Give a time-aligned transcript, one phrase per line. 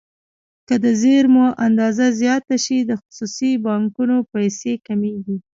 [0.67, 5.37] که د زېرمو اندازه زیاته شي د خصوصي بانکونو پیسې کمیږي.